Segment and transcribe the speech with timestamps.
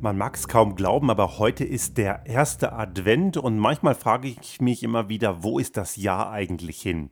[0.00, 4.60] Man mag es kaum glauben, aber heute ist der erste Advent und manchmal frage ich
[4.60, 7.10] mich immer wieder, wo ist das Jahr eigentlich hin?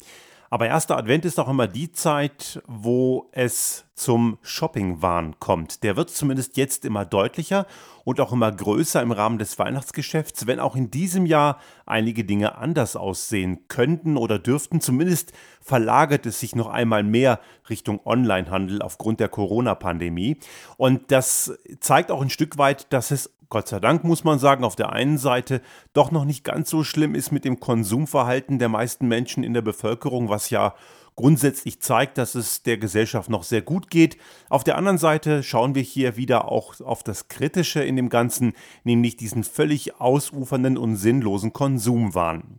[0.56, 5.82] Aber erster Advent ist auch immer die Zeit, wo es zum Shopping-Wahn kommt.
[5.82, 7.66] Der wird zumindest jetzt immer deutlicher
[8.04, 12.56] und auch immer größer im Rahmen des Weihnachtsgeschäfts, wenn auch in diesem Jahr einige Dinge
[12.56, 14.80] anders aussehen könnten oder dürften.
[14.80, 17.38] Zumindest verlagert es sich noch einmal mehr
[17.68, 20.38] Richtung Onlinehandel aufgrund der Corona-Pandemie.
[20.78, 24.64] Und das zeigt auch ein Stück weit, dass es Gott sei Dank muss man sagen,
[24.64, 25.60] auf der einen Seite
[25.92, 29.62] doch noch nicht ganz so schlimm ist mit dem Konsumverhalten der meisten Menschen in der
[29.62, 30.74] Bevölkerung, was ja
[31.14, 34.18] grundsätzlich zeigt, dass es der Gesellschaft noch sehr gut geht.
[34.50, 38.52] Auf der anderen Seite schauen wir hier wieder auch auf das Kritische in dem Ganzen,
[38.84, 42.58] nämlich diesen völlig ausufernden und sinnlosen Konsumwahn.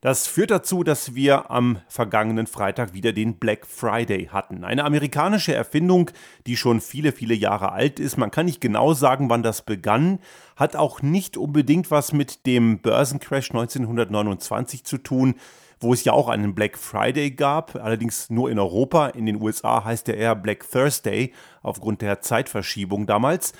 [0.00, 4.62] Das führt dazu, dass wir am vergangenen Freitag wieder den Black Friday hatten.
[4.62, 6.10] Eine amerikanische Erfindung,
[6.46, 8.16] die schon viele, viele Jahre alt ist.
[8.16, 10.18] Man kann nicht genau sagen, wann das begann,
[10.54, 15.34] hat auch nicht unbedingt was mit dem Börsencrash 1929 zu tun
[15.78, 19.08] wo es ja auch einen Black Friday gab, allerdings nur in Europa.
[19.08, 23.52] In den USA heißt er eher Black Thursday aufgrund der Zeitverschiebung damals.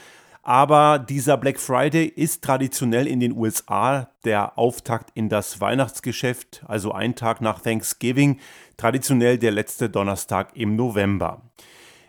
[0.47, 6.93] Aber dieser Black Friday ist traditionell in den USA der Auftakt in das Weihnachtsgeschäft, also
[6.93, 8.39] ein Tag nach Thanksgiving,
[8.77, 11.43] traditionell der letzte Donnerstag im November.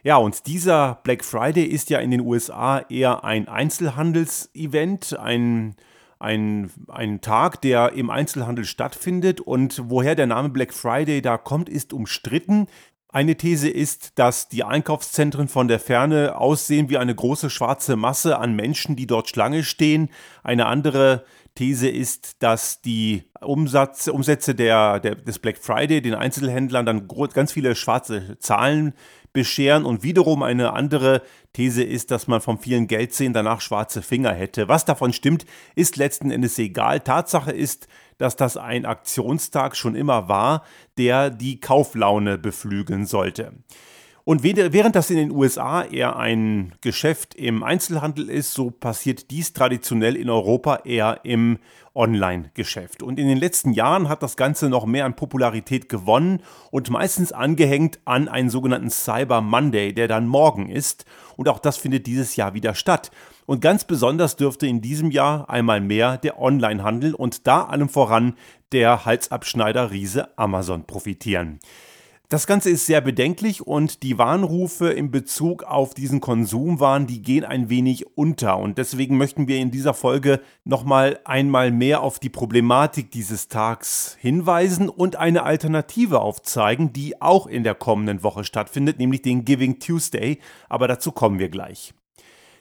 [0.04, 5.76] Ja, und dieser Black Friday ist ja in den USA eher ein Einzelhandelsevent, ein,
[6.20, 9.42] ein, ein Tag, der im Einzelhandel stattfindet.
[9.42, 12.68] Und woher der Name Black Friday da kommt, ist umstritten.
[13.10, 18.38] Eine These ist, dass die Einkaufszentren von der Ferne aussehen wie eine große schwarze Masse
[18.38, 20.10] an Menschen, die dort Schlange stehen.
[20.44, 21.24] Eine andere
[21.58, 27.52] These ist, dass die Umsatz, Umsätze der, der, des Black Friday den Einzelhändlern dann ganz
[27.52, 28.94] viele schwarze Zahlen
[29.34, 34.34] bescheren und wiederum eine andere These ist, dass man vom vielen Geldsehen danach schwarze Finger
[34.34, 34.68] hätte.
[34.68, 37.00] Was davon stimmt, ist letzten Endes egal.
[37.00, 37.88] Tatsache ist,
[38.20, 40.64] dass das ein Aktionstag schon immer war,
[41.00, 43.54] der die Kauflaune beflügeln sollte.
[44.28, 49.54] Und während das in den USA eher ein Geschäft im Einzelhandel ist, so passiert dies
[49.54, 51.60] traditionell in Europa eher im
[51.96, 53.04] Online-Geschäft.
[53.04, 57.32] Und in den letzten Jahren hat das Ganze noch mehr an Popularität gewonnen und meistens
[57.32, 61.06] angehängt an einen sogenannten Cyber Monday, der dann morgen ist.
[61.38, 63.12] Und auch das findet dieses Jahr wieder statt.
[63.46, 68.36] Und ganz besonders dürfte in diesem Jahr einmal mehr der Onlinehandel und da allem voran
[68.74, 71.62] der Halsabschneider Riese Amazon profitieren.
[72.30, 77.46] Das Ganze ist sehr bedenklich und die Warnrufe in Bezug auf diesen Konsumwahn, die gehen
[77.46, 78.58] ein wenig unter.
[78.58, 84.18] Und deswegen möchten wir in dieser Folge nochmal einmal mehr auf die Problematik dieses Tags
[84.20, 89.80] hinweisen und eine Alternative aufzeigen, die auch in der kommenden Woche stattfindet, nämlich den Giving
[89.80, 90.40] Tuesday.
[90.68, 91.94] Aber dazu kommen wir gleich.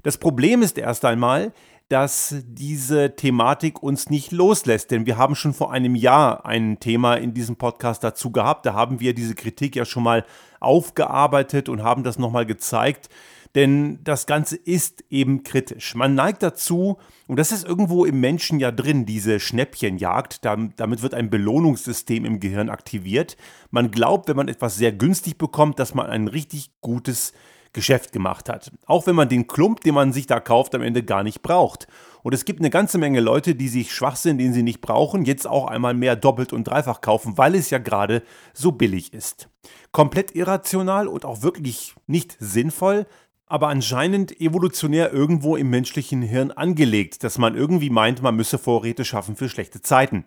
[0.05, 1.53] Das Problem ist erst einmal,
[1.89, 4.91] dass diese Thematik uns nicht loslässt.
[4.91, 8.67] Denn wir haben schon vor einem Jahr ein Thema in diesem Podcast dazu gehabt.
[8.67, 10.25] Da haben wir diese Kritik ja schon mal
[10.59, 13.09] aufgearbeitet und haben das nochmal gezeigt.
[13.55, 15.95] Denn das Ganze ist eben kritisch.
[15.95, 20.45] Man neigt dazu, und das ist irgendwo im Menschen ja drin, diese Schnäppchenjagd.
[20.45, 23.39] Damit wird ein Belohnungssystem im Gehirn aktiviert.
[23.71, 27.33] Man glaubt, wenn man etwas sehr günstig bekommt, dass man ein richtig gutes
[27.77, 28.73] Geschäft gemacht hat.
[28.87, 31.87] Auch wenn man den Klump, den man sich da kauft, am Ende gar nicht braucht.
[32.23, 35.47] Und es gibt eine ganze Menge Leute, die sich Schwachsinn, den sie nicht brauchen, jetzt
[35.47, 38.23] auch einmal mehr doppelt und dreifach kaufen, weil es ja gerade
[38.55, 39.49] so billig ist.
[39.93, 43.07] Komplett irrational und auch wirklich nicht sinnvoll,
[43.47, 49.05] aber anscheinend evolutionär irgendwo im menschlichen Hirn angelegt, dass man irgendwie meint, man müsse Vorräte
[49.05, 50.25] schaffen für schlechte Zeiten.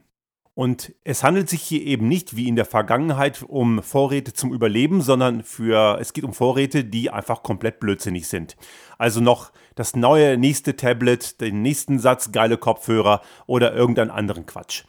[0.59, 5.01] Und es handelt sich hier eben nicht wie in der Vergangenheit um Vorräte zum Überleben,
[5.01, 8.57] sondern für, es geht um Vorräte, die einfach komplett blödsinnig sind.
[8.97, 14.83] Also noch das neue nächste Tablet, den nächsten Satz geile Kopfhörer oder irgendeinen anderen Quatsch.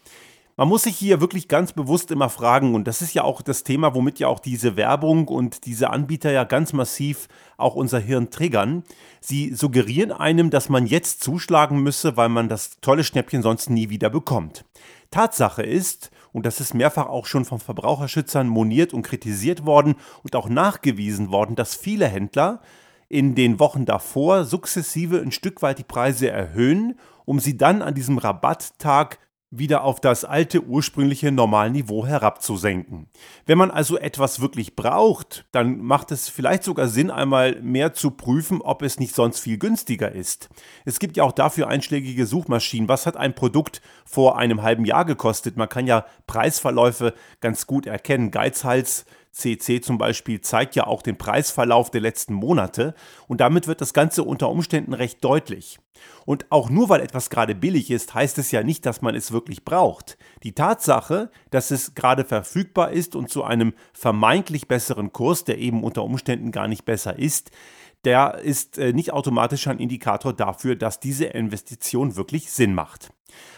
[0.56, 3.62] Man muss sich hier wirklich ganz bewusst immer fragen, und das ist ja auch das
[3.62, 8.30] Thema, womit ja auch diese Werbung und diese Anbieter ja ganz massiv auch unser Hirn
[8.30, 8.82] triggern.
[9.20, 13.88] Sie suggerieren einem, dass man jetzt zuschlagen müsse, weil man das tolle Schnäppchen sonst nie
[13.88, 14.64] wieder bekommt.
[15.10, 20.36] Tatsache ist, und das ist mehrfach auch schon von Verbraucherschützern moniert und kritisiert worden und
[20.36, 22.60] auch nachgewiesen worden, dass viele Händler
[23.08, 27.94] in den Wochen davor sukzessive ein Stück weit die Preise erhöhen, um sie dann an
[27.94, 29.18] diesem Rabatttag
[29.50, 33.08] wieder auf das alte ursprüngliche Normalniveau herabzusenken.
[33.46, 38.12] Wenn man also etwas wirklich braucht, dann macht es vielleicht sogar Sinn, einmal mehr zu
[38.12, 40.48] prüfen, ob es nicht sonst viel günstiger ist.
[40.84, 42.88] Es gibt ja auch dafür einschlägige Suchmaschinen.
[42.88, 45.56] Was hat ein Produkt vor einem halben Jahr gekostet?
[45.56, 48.30] Man kann ja Preisverläufe ganz gut erkennen.
[48.30, 52.94] Geizhals IPCC zum Beispiel zeigt ja auch den Preisverlauf der letzten Monate
[53.28, 55.78] und damit wird das Ganze unter Umständen recht deutlich.
[56.24, 59.32] Und auch nur weil etwas gerade billig ist, heißt es ja nicht, dass man es
[59.32, 60.16] wirklich braucht.
[60.42, 65.84] Die Tatsache, dass es gerade verfügbar ist und zu einem vermeintlich besseren Kurs, der eben
[65.84, 67.50] unter Umständen gar nicht besser ist,
[68.04, 73.10] der ist äh, nicht automatisch ein Indikator dafür, dass diese Investition wirklich Sinn macht.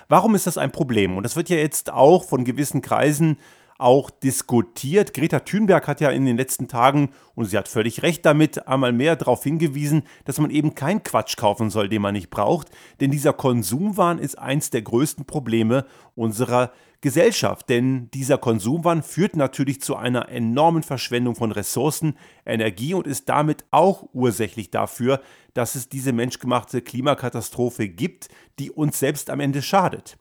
[0.08, 1.16] Warum ist das ein Problem?
[1.16, 3.38] Und das wird ja jetzt auch von gewissen Kreisen
[3.82, 5.12] auch diskutiert.
[5.12, 8.92] Greta Thunberg hat ja in den letzten Tagen, und sie hat völlig recht damit, einmal
[8.92, 12.68] mehr darauf hingewiesen, dass man eben keinen Quatsch kaufen soll, den man nicht braucht.
[13.00, 15.84] Denn dieser Konsumwahn ist eins der größten Probleme
[16.14, 17.68] unserer Gesellschaft.
[17.68, 23.64] Denn dieser Konsumwahn führt natürlich zu einer enormen Verschwendung von Ressourcen, Energie und ist damit
[23.70, 25.20] auch ursächlich dafür,
[25.52, 30.16] dass es diese menschgemachte Klimakatastrophe gibt, die uns selbst am Ende schadet.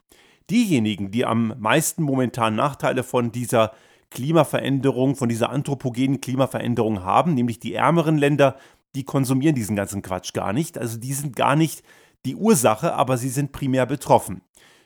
[0.50, 3.72] Diejenigen, die am meisten momentan Nachteile von dieser
[4.10, 8.58] Klimaveränderung, von dieser anthropogenen Klimaveränderung haben, nämlich die ärmeren Länder,
[8.96, 10.78] die konsumieren diesen ganzen Quatsch gar nicht.
[10.78, 11.84] Also die sind gar nicht
[12.26, 14.42] die Ursache, aber sie sind primär betroffen.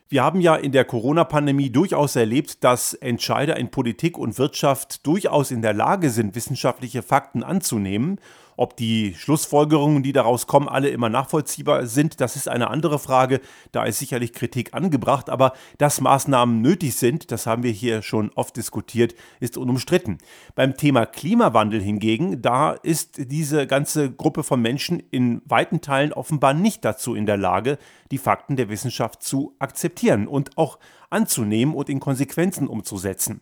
[0.07, 5.49] Wir haben ja in der Corona-Pandemie durchaus erlebt, dass Entscheider in Politik und Wirtschaft durchaus
[5.49, 8.19] in der Lage sind, wissenschaftliche Fakten anzunehmen
[8.57, 13.41] ob die Schlussfolgerungen, die daraus kommen, alle immer nachvollziehbar sind, das ist eine andere Frage.
[13.71, 18.31] Da ist sicherlich Kritik angebracht, aber dass Maßnahmen nötig sind, das haben wir hier schon
[18.35, 20.17] oft diskutiert, ist unumstritten.
[20.55, 26.53] Beim Thema Klimawandel hingegen, da ist diese ganze Gruppe von Menschen in weiten Teilen offenbar
[26.53, 27.77] nicht dazu in der Lage,
[28.11, 30.79] die Fakten der Wissenschaft zu akzeptieren und auch
[31.09, 33.41] anzunehmen und in Konsequenzen umzusetzen.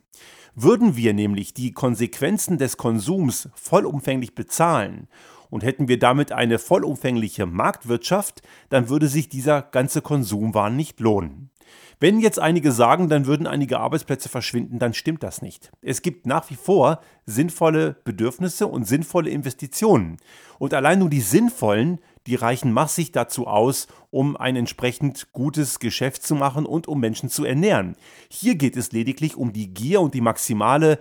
[0.56, 5.08] Würden wir nämlich die Konsequenzen des Konsums vollumfänglich bezahlen
[5.50, 11.52] und hätten wir damit eine vollumfängliche Marktwirtschaft, dann würde sich dieser ganze Konsumwahn nicht lohnen.
[12.00, 15.72] Wenn jetzt einige sagen, dann würden einige Arbeitsplätze verschwinden, dann stimmt das nicht.
[15.82, 20.18] Es gibt nach wie vor sinnvolle Bedürfnisse und sinnvolle Investitionen.
[20.60, 26.24] Und allein nur die sinnvollen die reichen massig dazu aus, um ein entsprechend gutes Geschäft
[26.24, 27.96] zu machen und um Menschen zu ernähren.
[28.30, 31.00] Hier geht es lediglich um die Gier und die maximale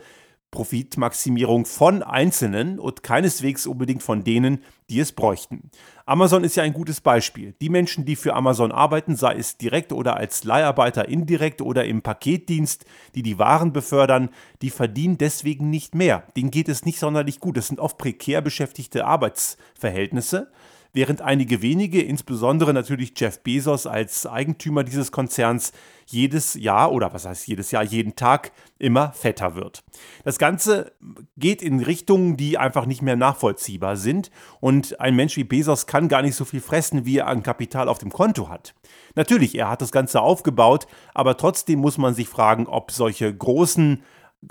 [0.53, 5.71] Profitmaximierung von Einzelnen und keineswegs unbedingt von denen, die es bräuchten.
[6.05, 7.55] Amazon ist ja ein gutes Beispiel.
[7.63, 12.03] Die Menschen, die für Amazon arbeiten, sei es direkt oder als Leiharbeiter indirekt oder im
[12.03, 12.85] Paketdienst,
[13.15, 14.29] die die Waren befördern,
[14.61, 16.25] die verdienen deswegen nicht mehr.
[16.37, 17.57] Denen geht es nicht sonderlich gut.
[17.57, 20.53] Das sind oft prekär beschäftigte Arbeitsverhältnisse
[20.93, 25.73] während einige wenige, insbesondere natürlich Jeff Bezos als Eigentümer dieses Konzerns,
[26.07, 29.83] jedes Jahr oder was heißt jedes Jahr, jeden Tag immer fetter wird.
[30.25, 30.93] Das Ganze
[31.37, 34.31] geht in Richtungen, die einfach nicht mehr nachvollziehbar sind
[34.61, 37.89] und ein Mensch wie Bezos kann gar nicht so viel fressen, wie er an Kapital
[37.89, 38.75] auf dem Konto hat.
[39.15, 44.03] Natürlich, er hat das Ganze aufgebaut, aber trotzdem muss man sich fragen, ob solche großen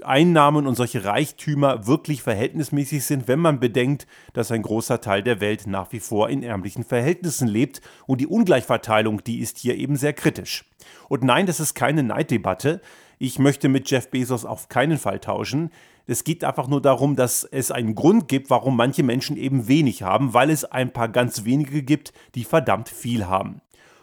[0.03, 5.41] Einnahmen und solche Reichtümer wirklich verhältnismäßig sind, wenn man bedenkt, dass ein großer Teil der
[5.41, 9.97] Welt nach wie vor in ärmlichen Verhältnissen lebt und die Ungleichverteilung, die ist hier eben
[9.97, 10.65] sehr kritisch.
[11.09, 12.81] Und nein, das ist keine Neiddebatte.
[13.19, 15.71] Ich möchte mit Jeff Bezos auf keinen Fall tauschen.
[16.07, 20.03] Es geht einfach nur darum, dass es einen Grund gibt, warum manche Menschen eben wenig
[20.03, 23.61] haben, weil es ein paar ganz wenige gibt, die verdammt viel haben.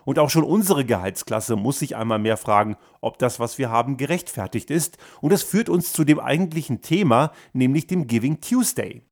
[0.08, 3.98] Und auch schon unsere Gehaltsklasse muss sich einmal mehr fragen, ob das, was wir haben,
[3.98, 4.96] gerechtfertigt ist.
[5.20, 9.02] Und das führt uns zu dem eigentlichen Thema, nämlich dem Giving Tuesday.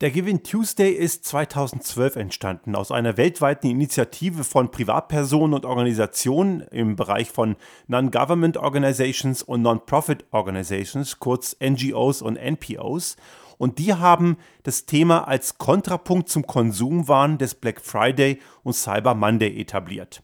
[0.00, 6.94] Der Giving Tuesday ist 2012 entstanden aus einer weltweiten Initiative von Privatpersonen und Organisationen im
[6.94, 7.56] Bereich von
[7.88, 13.16] Non-Government Organizations und Non-Profit Organizations, kurz NGOs und NPOs.
[13.58, 19.60] Und die haben das Thema als Kontrapunkt zum Konsumwahn des Black Friday und Cyber Monday
[19.60, 20.22] etabliert.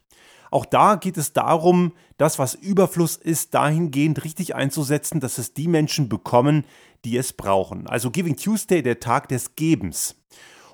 [0.53, 5.67] Auch da geht es darum, das, was Überfluss ist, dahingehend richtig einzusetzen, dass es die
[5.67, 6.65] Menschen bekommen,
[7.07, 7.87] die es brauchen.
[7.87, 10.15] Also Giving Tuesday, der Tag des Gebens.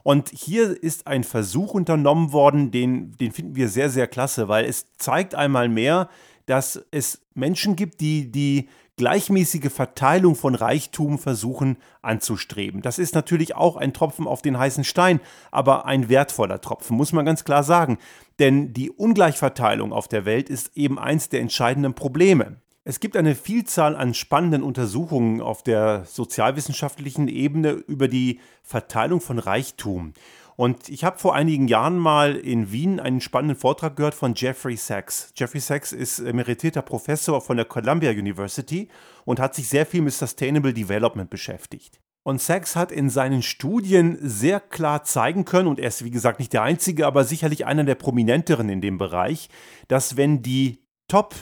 [0.02, 4.64] Und hier ist ein Versuch unternommen worden, den, den finden wir sehr, sehr klasse, weil
[4.64, 6.08] es zeigt einmal mehr,
[6.46, 8.68] dass es Menschen gibt, die die
[8.98, 12.82] gleichmäßige Verteilung von Reichtum versuchen anzustreben.
[12.82, 17.14] Das ist natürlich auch ein Tropfen auf den heißen Stein, aber ein wertvoller Tropfen, muss
[17.14, 17.96] man ganz klar sagen.
[18.38, 22.56] Denn die Ungleichverteilung auf der Welt ist eben eins der entscheidenden Probleme.
[22.84, 29.38] Es gibt eine Vielzahl an spannenden Untersuchungen auf der sozialwissenschaftlichen Ebene über die Verteilung von
[29.38, 30.14] Reichtum.
[30.60, 34.76] Und ich habe vor einigen Jahren mal in Wien einen spannenden Vortrag gehört von Jeffrey
[34.76, 35.32] Sachs.
[35.36, 38.88] Jeffrey Sachs ist emeritierter Professor von der Columbia University
[39.24, 42.00] und hat sich sehr viel mit Sustainable Development beschäftigt.
[42.24, 46.40] Und Sachs hat in seinen Studien sehr klar zeigen können, und er ist wie gesagt
[46.40, 49.50] nicht der Einzige, aber sicherlich einer der prominenteren in dem Bereich,
[49.86, 51.36] dass wenn die Top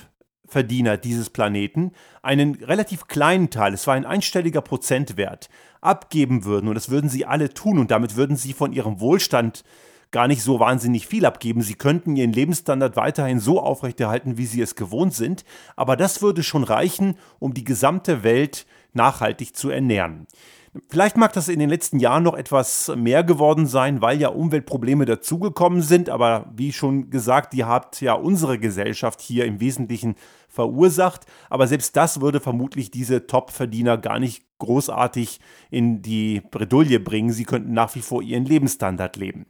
[0.46, 5.48] Top-Verdiener dieses Planeten einen relativ kleinen Teil, es war ein einstelliger Prozentwert,
[5.80, 9.64] abgeben würden, und das würden sie alle tun, und damit würden sie von ihrem Wohlstand
[10.12, 11.62] gar nicht so wahnsinnig viel abgeben.
[11.62, 16.42] Sie könnten ihren Lebensstandard weiterhin so aufrechterhalten, wie sie es gewohnt sind, aber das würde
[16.42, 20.26] schon reichen, um die gesamte Welt nachhaltig zu ernähren.
[20.88, 25.04] Vielleicht mag das in den letzten Jahren noch etwas mehr geworden sein, weil ja Umweltprobleme
[25.04, 30.16] dazugekommen sind, aber wie schon gesagt, die hat ja unsere Gesellschaft hier im Wesentlichen
[30.48, 31.26] verursacht.
[31.50, 35.40] Aber selbst das würde vermutlich diese Top-Verdiener gar nicht großartig
[35.70, 37.30] in die Bredouille bringen.
[37.30, 39.46] Sie könnten nach wie vor ihren Lebensstandard leben.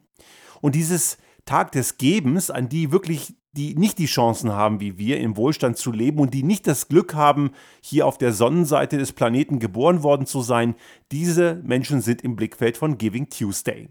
[0.61, 5.19] Und dieses Tag des Gebens, an die wirklich die nicht die Chancen haben wie wir,
[5.19, 9.13] im Wohlstand zu leben und die nicht das Glück haben, hier auf der Sonnenseite des
[9.13, 10.75] Planeten geboren worden zu sein,
[11.13, 13.89] diese Menschen sind im Blickfeld von Giving Tuesday.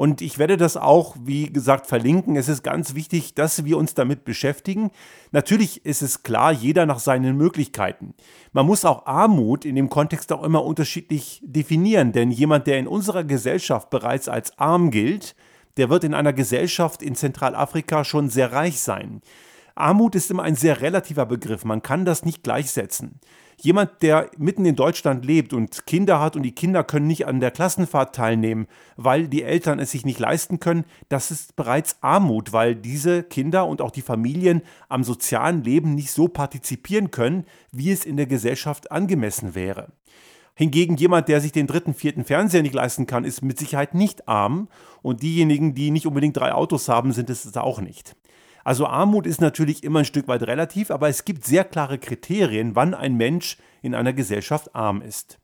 [0.00, 2.34] Und ich werde das auch, wie gesagt, verlinken.
[2.34, 4.92] Es ist ganz wichtig, dass wir uns damit beschäftigen.
[5.30, 8.14] Natürlich ist es klar, jeder nach seinen Möglichkeiten.
[8.52, 12.86] Man muss auch Armut in dem Kontext auch immer unterschiedlich definieren, denn jemand, der in
[12.86, 15.34] unserer Gesellschaft bereits als arm gilt,
[15.76, 19.20] der wird in einer Gesellschaft in Zentralafrika schon sehr reich sein.
[19.74, 23.20] Armut ist immer ein sehr relativer Begriff, man kann das nicht gleichsetzen.
[23.62, 27.40] Jemand, der mitten in Deutschland lebt und Kinder hat und die Kinder können nicht an
[27.40, 32.54] der Klassenfahrt teilnehmen, weil die Eltern es sich nicht leisten können, das ist bereits Armut,
[32.54, 37.90] weil diese Kinder und auch die Familien am sozialen Leben nicht so partizipieren können, wie
[37.90, 39.88] es in der Gesellschaft angemessen wäre.
[40.60, 44.28] Hingegen jemand, der sich den dritten, vierten Fernseher nicht leisten kann, ist mit Sicherheit nicht
[44.28, 44.68] arm.
[45.00, 48.14] Und diejenigen, die nicht unbedingt drei Autos haben, sind es auch nicht.
[48.62, 52.76] Also Armut ist natürlich immer ein Stück weit relativ, aber es gibt sehr klare Kriterien,
[52.76, 55.38] wann ein Mensch in einer Gesellschaft arm ist.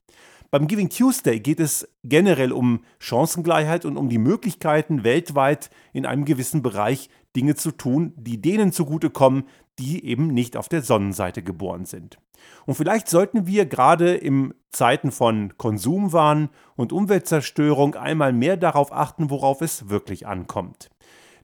[0.51, 6.27] Beim Giving Tuesday geht es generell um Chancengleichheit und um die Möglichkeiten, weltweit in einem
[6.27, 9.45] gewissen Bereich Dinge zu tun, die denen zugutekommen,
[9.79, 12.19] die eben nicht auf der Sonnenseite geboren sind.
[12.65, 19.31] Und vielleicht sollten wir gerade in Zeiten von Konsumwahn und Umweltzerstörung einmal mehr darauf achten,
[19.31, 20.91] worauf es wirklich ankommt.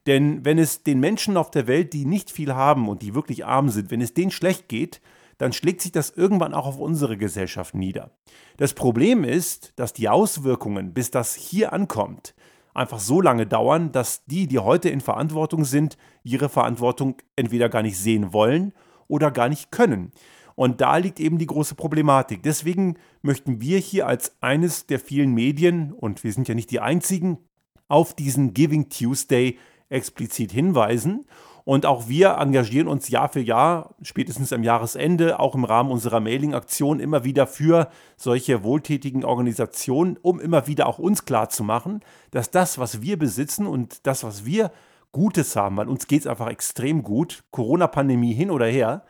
[0.05, 3.45] Denn wenn es den Menschen auf der Welt, die nicht viel haben und die wirklich
[3.45, 5.01] arm sind, wenn es denen schlecht geht,
[5.37, 8.11] dann schlägt sich das irgendwann auch auf unsere Gesellschaft nieder.
[8.57, 12.35] Das Problem ist, dass die Auswirkungen, bis das hier ankommt,
[12.73, 17.81] einfach so lange dauern, dass die, die heute in Verantwortung sind, ihre Verantwortung entweder gar
[17.81, 18.73] nicht sehen wollen
[19.07, 20.11] oder gar nicht können.
[20.55, 22.43] Und da liegt eben die große Problematik.
[22.43, 26.79] Deswegen möchten wir hier als eines der vielen Medien, und wir sind ja nicht die
[26.79, 27.39] einzigen,
[27.87, 29.57] auf diesen Giving Tuesday
[29.93, 31.25] explizit hinweisen.
[31.65, 36.19] Und auch wir engagieren uns Jahr für Jahr, spätestens am Jahresende, auch im Rahmen unserer
[36.19, 42.79] Mailing-Aktion immer wieder für solche wohltätigen Organisationen, um immer wieder auch uns klarzumachen, dass das,
[42.79, 44.71] was wir besitzen und das, was wir
[45.13, 49.05] Gutes haben, weil uns geht es einfach extrem gut, Corona-Pandemie hin oder her,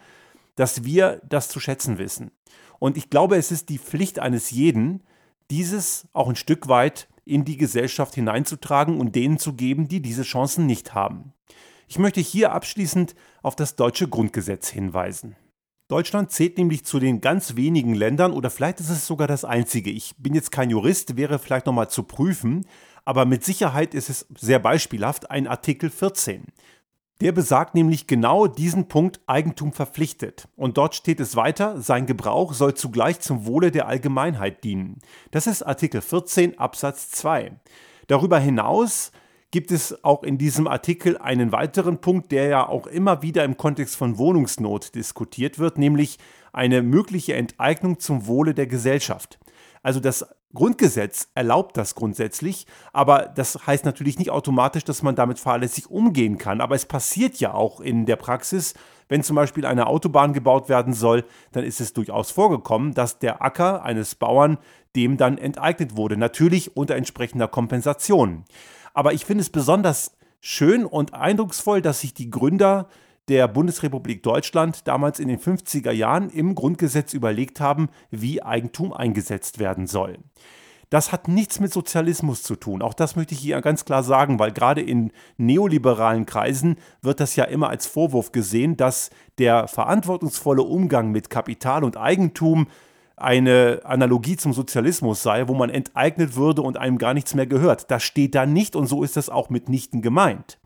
[0.55, 2.29] dass wir das zu schätzen wissen.
[2.77, 5.01] Und ich glaube, es ist die Pflicht eines jeden,
[5.49, 10.23] dieses auch ein Stück weit in die Gesellschaft hineinzutragen und denen zu geben, die diese
[10.23, 11.33] Chancen nicht haben.
[11.87, 15.35] Ich möchte hier abschließend auf das deutsche Grundgesetz hinweisen.
[15.89, 19.91] Deutschland zählt nämlich zu den ganz wenigen Ländern oder vielleicht ist es sogar das einzige.
[19.91, 22.65] Ich bin jetzt kein Jurist, wäre vielleicht nochmal zu prüfen,
[23.05, 26.45] aber mit Sicherheit ist es sehr beispielhaft ein Artikel 14.
[27.22, 30.48] Der besagt nämlich genau diesen Punkt Eigentum verpflichtet.
[30.55, 35.00] Und dort steht es weiter, sein Gebrauch soll zugleich zum Wohle der Allgemeinheit dienen.
[35.32, 37.53] Das ist Artikel 14 Absatz 2.
[38.08, 39.12] Darüber hinaus
[39.51, 43.55] gibt es auch in diesem Artikel einen weiteren Punkt, der ja auch immer wieder im
[43.55, 46.17] Kontext von Wohnungsnot diskutiert wird, nämlich
[46.53, 49.39] eine mögliche Enteignung zum Wohle der Gesellschaft.
[49.84, 55.39] Also das Grundgesetz erlaubt das grundsätzlich, aber das heißt natürlich nicht automatisch, dass man damit
[55.39, 56.62] fahrlässig umgehen kann.
[56.62, 58.75] Aber es passiert ja auch in der Praxis,
[59.10, 63.41] wenn zum Beispiel eine Autobahn gebaut werden soll, dann ist es durchaus vorgekommen, dass der
[63.41, 64.57] Acker eines Bauern
[64.95, 66.17] dem dann enteignet wurde.
[66.17, 68.45] Natürlich unter entsprechender Kompensation.
[68.93, 72.88] Aber ich finde es besonders schön und eindrucksvoll, dass sich die Gründer
[73.29, 79.59] der Bundesrepublik Deutschland damals in den 50er Jahren im Grundgesetz überlegt haben, wie Eigentum eingesetzt
[79.59, 80.17] werden soll.
[80.89, 82.83] Das hat nichts mit Sozialismus zu tun.
[82.83, 87.35] Auch das möchte ich hier ganz klar sagen, weil gerade in neoliberalen Kreisen wird das
[87.35, 92.67] ja immer als Vorwurf gesehen, dass der verantwortungsvolle Umgang mit Kapital und Eigentum
[93.15, 97.89] eine Analogie zum Sozialismus sei, wo man enteignet würde und einem gar nichts mehr gehört.
[97.89, 100.59] Das steht da nicht und so ist das auch mitnichten gemeint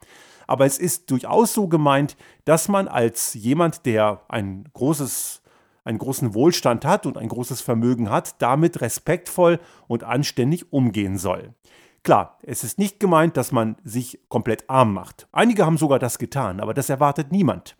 [0.48, 5.44] aber es ist durchaus so gemeint, dass man als jemand, der ein großes
[5.84, 11.54] einen großen Wohlstand hat und ein großes Vermögen hat, damit respektvoll und anständig umgehen soll.
[12.04, 15.30] Klar, es ist nicht gemeint, dass man sich komplett arm macht.
[15.32, 17.78] Einige haben sogar das getan, aber das erwartet niemand.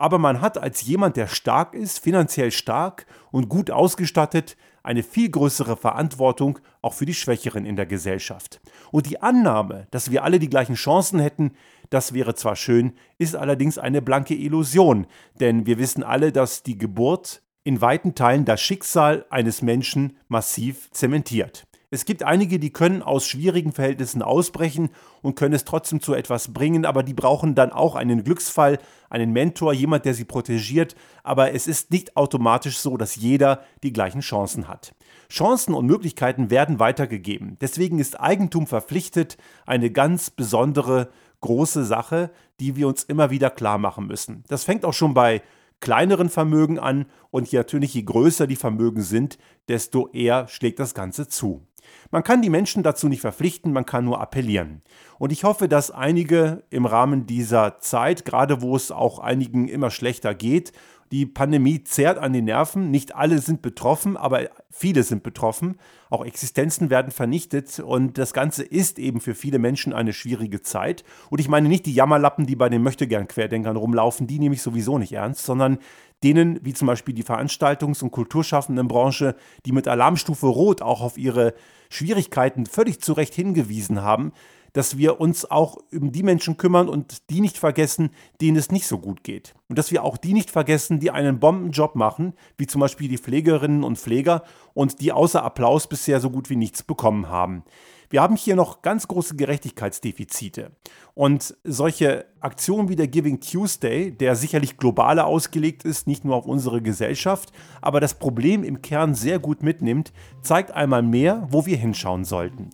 [0.00, 5.30] aber man hat als jemand, der stark ist, finanziell stark und gut ausgestattet, eine viel
[5.30, 8.60] größere Verantwortung auch für die Schwächeren in der Gesellschaft.
[8.90, 11.52] Und die Annahme, dass wir alle die gleichen Chancen hätten,
[11.90, 15.06] das wäre zwar schön, ist allerdings eine blanke Illusion,
[15.40, 20.90] denn wir wissen alle, dass die Geburt in weiten Teilen das Schicksal eines Menschen massiv
[20.92, 21.66] zementiert.
[21.92, 24.90] Es gibt einige, die können aus schwierigen Verhältnissen ausbrechen
[25.22, 28.78] und können es trotzdem zu etwas bringen, aber die brauchen dann auch einen Glücksfall,
[29.08, 30.94] einen Mentor, jemand, der sie protegiert.
[31.24, 34.94] Aber es ist nicht automatisch so, dass jeder die gleichen Chancen hat.
[35.28, 37.56] Chancen und Möglichkeiten werden weitergegeben.
[37.60, 42.30] Deswegen ist Eigentum verpflichtet eine ganz besondere große Sache,
[42.60, 44.44] die wir uns immer wieder klar machen müssen.
[44.46, 45.42] Das fängt auch schon bei
[45.80, 51.26] kleineren Vermögen an und natürlich je größer die Vermögen sind, desto eher schlägt das Ganze
[51.26, 51.66] zu.
[52.10, 54.82] Man kann die Menschen dazu nicht verpflichten, man kann nur appellieren.
[55.18, 59.90] Und ich hoffe, dass einige im Rahmen dieser Zeit, gerade wo es auch einigen immer
[59.90, 60.72] schlechter geht,
[61.12, 62.90] die Pandemie zehrt an den Nerven.
[62.92, 65.76] Nicht alle sind betroffen, aber viele sind betroffen.
[66.08, 71.04] Auch Existenzen werden vernichtet und das Ganze ist eben für viele Menschen eine schwierige Zeit.
[71.28, 74.98] Und ich meine nicht die Jammerlappen, die bei den Möchtegern-Querdenkern rumlaufen, die nehme ich sowieso
[74.98, 75.78] nicht ernst, sondern
[76.22, 79.34] denen, wie zum Beispiel die Veranstaltungs- und kulturschaffenden Branche,
[79.66, 81.54] die mit Alarmstufe Rot auch auf ihre
[81.90, 84.32] Schwierigkeiten völlig zu Recht hingewiesen haben,
[84.72, 88.10] dass wir uns auch um die Menschen kümmern und die nicht vergessen,
[88.40, 89.54] denen es nicht so gut geht.
[89.68, 93.18] Und dass wir auch die nicht vergessen, die einen Bombenjob machen, wie zum Beispiel die
[93.18, 94.42] Pflegerinnen und Pfleger
[94.74, 97.64] und die außer Applaus bisher so gut wie nichts bekommen haben.
[98.12, 100.72] Wir haben hier noch ganz große Gerechtigkeitsdefizite.
[101.14, 106.46] Und solche Aktionen wie der Giving Tuesday, der sicherlich globaler ausgelegt ist, nicht nur auf
[106.46, 110.12] unsere Gesellschaft, aber das Problem im Kern sehr gut mitnimmt,
[110.42, 112.70] zeigt einmal mehr, wo wir hinschauen sollten.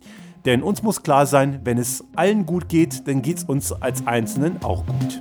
[0.47, 4.07] Denn uns muss klar sein, wenn es allen gut geht, dann geht es uns als
[4.07, 5.21] Einzelnen auch gut.